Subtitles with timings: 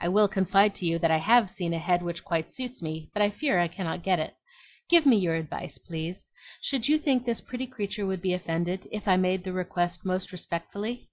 [0.00, 3.10] I will confide to you that I HAVE seen a head which quite suits me;
[3.12, 4.36] but I fear I cannot get it.
[4.88, 6.30] Give me your advice, please.
[6.60, 10.30] Should you think this pretty creature would be offended, if I made the request most
[10.30, 11.08] respectfully?"